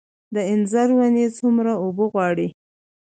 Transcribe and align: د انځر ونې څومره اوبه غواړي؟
د 0.33 0.35
انځر 0.51 0.89
ونې 0.97 1.25
څومره 1.39 1.71
اوبه 1.83 2.05
غواړي؟ 2.11 2.47